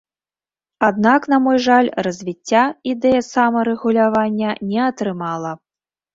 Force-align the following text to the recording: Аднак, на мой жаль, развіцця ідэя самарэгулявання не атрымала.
Аднак, 0.87 1.21
на 1.33 1.37
мой 1.47 1.57
жаль, 1.65 1.89
развіцця 2.07 2.63
ідэя 2.93 3.21
самарэгулявання 3.29 4.57
не 4.73 4.81
атрымала. 4.89 5.55